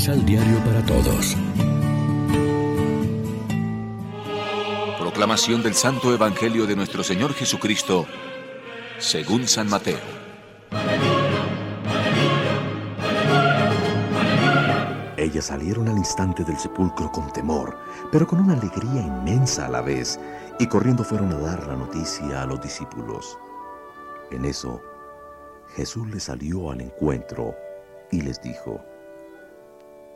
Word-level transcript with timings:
Misal 0.00 0.24
Diario 0.24 0.58
para 0.64 0.82
Todos. 0.86 1.36
Proclamación 4.98 5.62
del 5.62 5.74
Santo 5.74 6.14
Evangelio 6.14 6.66
de 6.66 6.74
nuestro 6.74 7.02
Señor 7.02 7.34
Jesucristo, 7.34 8.06
según 8.96 9.46
San 9.46 9.68
Mateo. 9.68 9.98
Ellas 15.18 15.44
salieron 15.44 15.86
al 15.86 15.98
instante 15.98 16.44
del 16.44 16.56
sepulcro 16.56 17.12
con 17.12 17.30
temor, 17.34 17.76
pero 18.10 18.26
con 18.26 18.40
una 18.40 18.54
alegría 18.54 19.02
inmensa 19.02 19.66
a 19.66 19.68
la 19.68 19.82
vez, 19.82 20.18
y 20.58 20.66
corriendo 20.66 21.04
fueron 21.04 21.30
a 21.32 21.38
dar 21.40 21.66
la 21.66 21.76
noticia 21.76 22.40
a 22.40 22.46
los 22.46 22.62
discípulos. 22.62 23.36
En 24.30 24.46
eso, 24.46 24.80
Jesús 25.76 26.08
les 26.08 26.22
salió 26.22 26.70
al 26.70 26.80
encuentro 26.80 27.54
y 28.10 28.22
les 28.22 28.40
dijo, 28.40 28.82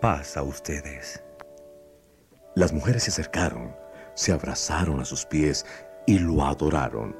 Paz 0.00 0.36
a 0.36 0.42
ustedes. 0.42 1.22
Las 2.54 2.72
mujeres 2.72 3.04
se 3.04 3.10
acercaron, 3.10 3.74
se 4.14 4.32
abrazaron 4.32 5.00
a 5.00 5.04
sus 5.04 5.24
pies 5.24 5.64
y 6.06 6.18
lo 6.18 6.44
adoraron. 6.44 7.16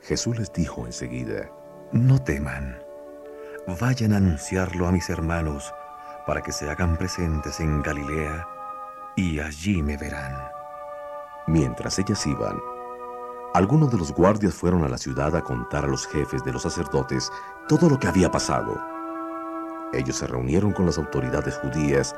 Jesús 0.00 0.36
les 0.38 0.52
dijo 0.52 0.86
enseguida, 0.86 1.50
No 1.92 2.20
teman, 2.20 2.78
vayan 3.80 4.12
a 4.12 4.16
anunciarlo 4.16 4.88
a 4.88 4.92
mis 4.92 5.08
hermanos 5.08 5.72
para 6.26 6.42
que 6.42 6.52
se 6.52 6.68
hagan 6.68 6.96
presentes 6.96 7.60
en 7.60 7.80
Galilea 7.82 8.48
y 9.14 9.38
allí 9.38 9.82
me 9.82 9.96
verán. 9.96 10.36
Mientras 11.46 11.98
ellas 11.98 12.26
iban, 12.26 12.58
algunos 13.52 13.92
de 13.92 13.98
los 13.98 14.12
guardias 14.12 14.54
fueron 14.54 14.82
a 14.82 14.88
la 14.88 14.98
ciudad 14.98 15.36
a 15.36 15.42
contar 15.42 15.84
a 15.84 15.88
los 15.88 16.08
jefes 16.08 16.42
de 16.42 16.52
los 16.52 16.62
sacerdotes 16.62 17.30
todo 17.68 17.88
lo 17.88 18.00
que 18.00 18.08
había 18.08 18.30
pasado. 18.30 18.93
Ellos 19.96 20.16
se 20.16 20.26
reunieron 20.26 20.72
con 20.72 20.86
las 20.86 20.98
autoridades 20.98 21.56
judías 21.56 22.14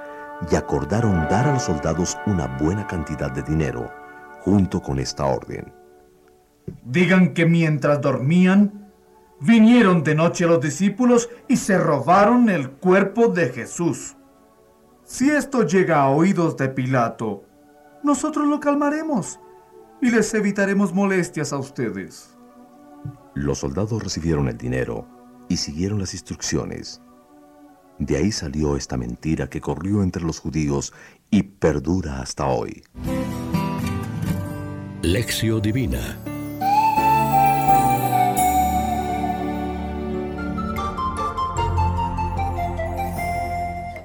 y 0.51 0.57
acordaron 0.57 1.29
dar 1.29 1.47
a 1.47 1.55
los 1.55 1.63
soldados 1.63 2.17
una 2.27 2.47
buena 2.59 2.87
cantidad 2.87 3.31
de 3.31 3.43
dinero, 3.43 3.91
junto 4.41 4.81
con 4.83 4.99
esta 4.99 5.27
orden. 5.27 5.73
Digan 6.85 7.35
que 7.35 7.47
mientras 7.47 8.01
dormían, 8.01 8.91
vinieron 9.41 10.03
de 10.03 10.15
noche 10.15 10.47
los 10.47 10.61
discípulos 10.61 11.29
y 11.49 11.57
se 11.57 11.79
robaron 11.79 12.49
el 12.49 12.71
cuerpo 12.71 13.29
de 13.29 13.51
Jesús. 13.51 14.17
Si 15.05 15.31
esto 15.31 15.63
llega 15.63 16.03
a 16.03 16.11
oídos 16.11 16.57
de 16.57 16.69
Pilato, 16.69 17.45
nosotros 18.03 18.47
lo 18.47 18.61
calmaremos 18.61 19.39
y 20.01 20.11
les 20.11 20.33
evitaremos 20.35 20.93
molestias 20.93 21.53
a 21.53 21.59
ustedes. 21.59 22.37
Los 23.35 23.59
soldados 23.59 24.03
recibieron 24.03 24.49
el 24.49 24.59
dinero 24.59 25.07
y 25.49 25.57
siguieron 25.59 25.99
las 25.99 26.15
instrucciones. 26.15 27.01
De 27.99 28.17
ahí 28.17 28.31
salió 28.33 28.77
esta 28.77 28.97
mentira 28.97 29.49
que 29.49 29.61
corrió 29.61 30.03
entre 30.03 30.23
los 30.23 30.39
judíos 30.39 30.93
y 31.31 31.43
perdura 31.43 32.21
hasta 32.21 32.47
hoy. 32.47 32.83
Lección 35.03 35.63
Divina 35.63 36.19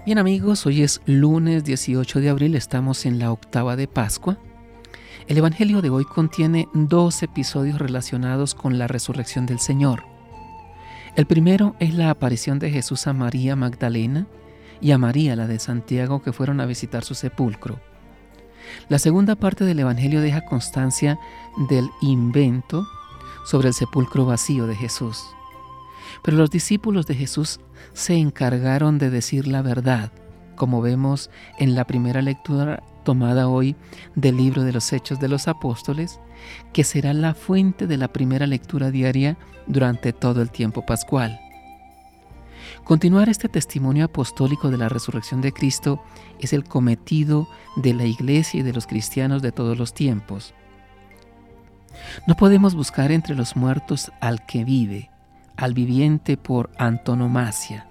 Bien 0.04 0.18
amigos, 0.18 0.66
hoy 0.66 0.82
es 0.82 1.00
lunes 1.06 1.64
18 1.64 2.20
de 2.20 2.30
abril, 2.30 2.56
estamos 2.56 3.06
en 3.06 3.18
la 3.18 3.32
octava 3.32 3.76
de 3.76 3.88
Pascua. 3.88 4.38
El 5.28 5.38
Evangelio 5.38 5.82
de 5.82 5.90
hoy 5.90 6.06
contiene 6.06 6.68
dos 6.74 7.24
episodios 7.24 7.80
relacionados 7.80 8.54
con 8.54 8.78
la 8.78 8.88
resurrección 8.88 9.46
del 9.46 9.60
Señor. 9.60 10.11
El 11.16 11.26
primero 11.26 11.76
es 11.80 11.94
la 11.94 12.10
aparición 12.10 12.58
de 12.60 12.72
Jesús 12.72 13.06
a 13.06 13.14
María 13.14 13.58
Magdalena 13.58 14.28
y 14.80 14.92
a 14.92 14.98
María, 14.98 15.36
la 15.36 15.46
de 15.46 15.60
Santiago, 15.60 16.22
que 16.22 16.32
fueron 16.32 16.62
a 16.62 16.66
visitar 16.66 17.04
su 17.04 17.16
sepulcro. 17.16 17.80
La 18.88 18.98
segunda 18.98 19.36
parte 19.36 19.66
del 19.66 19.80
Evangelio 19.80 20.22
deja 20.22 20.46
constancia 20.46 21.20
del 21.70 21.90
invento 22.02 22.88
sobre 23.46 23.68
el 23.68 23.74
sepulcro 23.74 24.26
vacío 24.26 24.68
de 24.68 24.76
Jesús. 24.76 25.22
Pero 26.24 26.38
los 26.38 26.50
discípulos 26.50 27.08
de 27.08 27.16
Jesús 27.16 27.60
se 27.94 28.16
encargaron 28.16 28.98
de 28.98 29.10
decir 29.10 29.48
la 29.48 29.62
verdad, 29.62 30.14
como 30.56 30.82
vemos 30.82 31.30
en 31.58 31.76
la 31.76 31.86
primera 31.86 32.22
lectura 32.22 32.84
tomada 33.04 33.48
hoy 33.48 33.76
del 34.16 34.38
libro 34.38 34.64
de 34.64 34.74
los 34.74 34.92
Hechos 34.94 35.20
de 35.20 35.28
los 35.28 35.48
Apóstoles, 35.48 36.20
que 36.74 36.84
será 36.84 37.14
la 37.14 37.34
fuente 37.34 37.88
de 37.88 37.98
la 37.98 38.12
primera 38.12 38.48
lectura 38.48 38.92
diaria 38.92 39.38
durante 39.68 40.14
todo 40.14 40.42
el 40.42 40.52
tiempo 40.52 40.86
pascual. 40.86 41.40
Continuar 42.84 43.30
este 43.30 43.50
testimonio 43.50 44.06
apostólico 44.06 44.70
de 44.70 44.78
la 44.78 44.90
resurrección 44.90 45.42
de 45.42 45.52
Cristo 45.52 46.02
es 46.40 46.54
el 46.54 46.64
cometido 46.64 47.48
de 47.76 47.94
la 47.94 48.06
Iglesia 48.06 48.62
y 48.62 48.64
de 48.64 48.74
los 48.74 48.88
cristianos 48.88 49.42
de 49.42 49.52
todos 49.52 49.78
los 49.78 49.94
tiempos. 49.94 50.54
No 52.28 52.36
podemos 52.36 52.76
buscar 52.76 53.12
entre 53.12 53.36
los 53.36 53.56
muertos 53.56 54.12
al 54.20 54.46
que 54.46 54.64
vive, 54.64 55.12
al 55.58 55.74
viviente 55.74 56.38
por 56.38 56.72
antonomasia. 56.78 57.91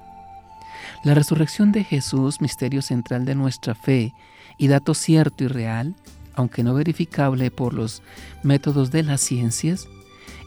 La 1.04 1.14
resurrección 1.14 1.72
de 1.72 1.84
Jesús, 1.84 2.40
misterio 2.40 2.82
central 2.82 3.24
de 3.24 3.34
nuestra 3.34 3.74
fe 3.74 4.14
y 4.58 4.68
dato 4.68 4.94
cierto 4.94 5.44
y 5.44 5.48
real, 5.48 5.94
aunque 6.34 6.62
no 6.62 6.74
verificable 6.74 7.50
por 7.50 7.74
los 7.74 8.02
métodos 8.42 8.90
de 8.90 9.02
las 9.02 9.20
ciencias, 9.20 9.88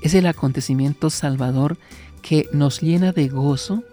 es 0.02 0.14
el 0.14 0.26
acontecimiento 0.26 1.10
salvador 1.10 1.78
que 2.22 2.48
nos 2.52 2.82
llena 2.82 3.12
de 3.12 3.28
gozo 3.28 3.84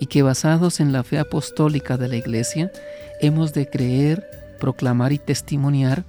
y 0.00 0.06
que 0.06 0.22
basados 0.22 0.80
en 0.80 0.92
la 0.92 1.02
fe 1.02 1.18
apostólica 1.18 1.96
de 1.96 2.08
la 2.08 2.16
Iglesia 2.16 2.70
hemos 3.20 3.52
de 3.52 3.68
creer, 3.68 4.24
proclamar 4.58 5.12
y 5.12 5.18
testimoniar 5.18 6.04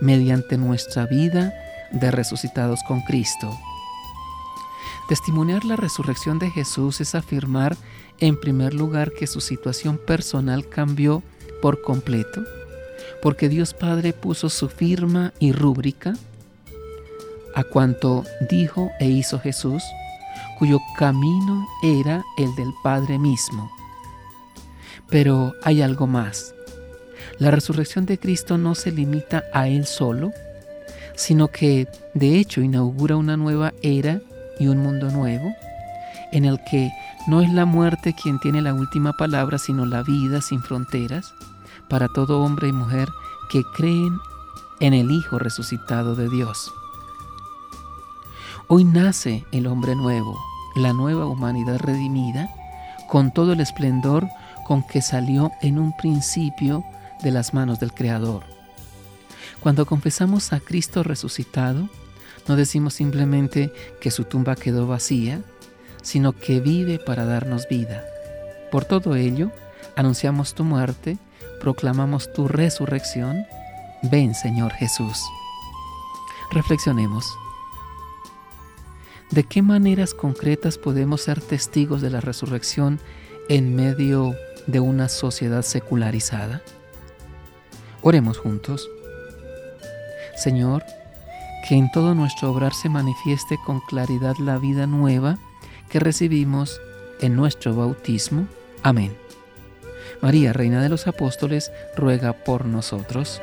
mediante 0.00 0.58
nuestra 0.58 1.06
vida 1.06 1.52
de 1.92 2.10
resucitados 2.10 2.80
con 2.86 3.00
Cristo. 3.02 3.58
Testimoniar 5.10 5.64
la 5.64 5.74
resurrección 5.74 6.38
de 6.38 6.52
Jesús 6.52 7.00
es 7.00 7.16
afirmar 7.16 7.76
en 8.20 8.38
primer 8.38 8.74
lugar 8.74 9.10
que 9.10 9.26
su 9.26 9.40
situación 9.40 9.98
personal 9.98 10.68
cambió 10.68 11.24
por 11.60 11.82
completo, 11.82 12.44
porque 13.20 13.48
Dios 13.48 13.74
Padre 13.74 14.12
puso 14.12 14.48
su 14.48 14.68
firma 14.68 15.32
y 15.40 15.50
rúbrica 15.50 16.14
a 17.56 17.64
cuanto 17.64 18.22
dijo 18.48 18.92
e 19.00 19.08
hizo 19.08 19.40
Jesús, 19.40 19.82
cuyo 20.60 20.78
camino 20.96 21.66
era 21.82 22.22
el 22.38 22.54
del 22.54 22.72
Padre 22.84 23.18
mismo. 23.18 23.68
Pero 25.08 25.54
hay 25.64 25.82
algo 25.82 26.06
más. 26.06 26.54
La 27.40 27.50
resurrección 27.50 28.06
de 28.06 28.16
Cristo 28.16 28.58
no 28.58 28.76
se 28.76 28.92
limita 28.92 29.42
a 29.52 29.66
Él 29.66 29.86
solo, 29.86 30.30
sino 31.16 31.48
que 31.48 31.88
de 32.14 32.38
hecho 32.38 32.60
inaugura 32.60 33.16
una 33.16 33.36
nueva 33.36 33.74
era 33.82 34.22
y 34.60 34.68
un 34.68 34.78
mundo 34.78 35.10
nuevo, 35.10 35.52
en 36.30 36.44
el 36.44 36.62
que 36.62 36.92
no 37.26 37.40
es 37.40 37.52
la 37.52 37.64
muerte 37.64 38.14
quien 38.14 38.38
tiene 38.38 38.62
la 38.62 38.74
última 38.74 39.14
palabra, 39.14 39.58
sino 39.58 39.86
la 39.86 40.02
vida 40.04 40.40
sin 40.40 40.62
fronteras 40.62 41.34
para 41.88 42.06
todo 42.06 42.42
hombre 42.42 42.68
y 42.68 42.72
mujer 42.72 43.08
que 43.50 43.64
creen 43.74 44.16
en 44.78 44.94
el 44.94 45.10
Hijo 45.10 45.38
resucitado 45.38 46.14
de 46.14 46.28
Dios. 46.28 46.72
Hoy 48.68 48.84
nace 48.84 49.44
el 49.50 49.66
hombre 49.66 49.96
nuevo, 49.96 50.38
la 50.76 50.92
nueva 50.92 51.26
humanidad 51.26 51.80
redimida, 51.80 52.48
con 53.08 53.32
todo 53.32 53.54
el 53.54 53.60
esplendor 53.60 54.28
con 54.64 54.84
que 54.84 55.02
salió 55.02 55.50
en 55.62 55.80
un 55.80 55.96
principio 55.96 56.84
de 57.22 57.32
las 57.32 57.54
manos 57.54 57.80
del 57.80 57.92
Creador. 57.92 58.44
Cuando 59.58 59.84
confesamos 59.86 60.52
a 60.52 60.60
Cristo 60.60 61.02
resucitado, 61.02 61.88
no 62.48 62.56
decimos 62.56 62.94
simplemente 62.94 63.72
que 64.00 64.10
su 64.10 64.24
tumba 64.24 64.56
quedó 64.56 64.86
vacía, 64.86 65.40
sino 66.02 66.32
que 66.32 66.60
vive 66.60 66.98
para 66.98 67.24
darnos 67.24 67.68
vida. 67.68 68.04
Por 68.70 68.84
todo 68.84 69.16
ello, 69.16 69.50
anunciamos 69.96 70.54
tu 70.54 70.64
muerte, 70.64 71.18
proclamamos 71.60 72.32
tu 72.32 72.48
resurrección. 72.48 73.46
Ven, 74.02 74.34
Señor 74.34 74.72
Jesús. 74.72 75.18
Reflexionemos. 76.50 77.26
¿De 79.30 79.44
qué 79.44 79.62
maneras 79.62 80.14
concretas 80.14 80.78
podemos 80.78 81.20
ser 81.22 81.40
testigos 81.40 82.00
de 82.00 82.10
la 82.10 82.20
resurrección 82.20 82.98
en 83.48 83.76
medio 83.76 84.34
de 84.66 84.80
una 84.80 85.08
sociedad 85.08 85.62
secularizada? 85.62 86.62
Oremos 88.02 88.38
juntos. 88.38 88.88
Señor, 90.36 90.82
que 91.66 91.76
en 91.76 91.90
todo 91.90 92.14
nuestro 92.14 92.50
obrar 92.50 92.74
se 92.74 92.88
manifieste 92.88 93.58
con 93.64 93.80
claridad 93.80 94.36
la 94.38 94.58
vida 94.58 94.86
nueva 94.86 95.38
que 95.88 96.00
recibimos 96.00 96.80
en 97.20 97.36
nuestro 97.36 97.74
bautismo. 97.74 98.46
Amén. 98.82 99.16
María, 100.22 100.52
Reina 100.52 100.82
de 100.82 100.88
los 100.88 101.06
Apóstoles, 101.06 101.70
ruega 101.96 102.32
por 102.32 102.66
nosotros. 102.66 103.40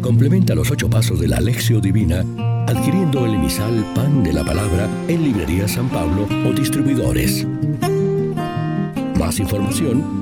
Complementa 0.00 0.54
los 0.54 0.70
ocho 0.70 0.90
pasos 0.90 1.20
de 1.20 1.28
la 1.28 1.36
Alexio 1.36 1.80
Divina 1.80 2.24
adquiriendo 2.66 3.26
el 3.26 3.34
emisal 3.34 3.84
Pan 3.94 4.22
de 4.22 4.32
la 4.32 4.44
Palabra 4.44 4.88
en 5.08 5.24
Librería 5.24 5.68
San 5.68 5.88
Pablo 5.88 6.26
o 6.46 6.52
distribuidores. 6.52 7.46
Más 9.18 9.38
información 9.38 10.21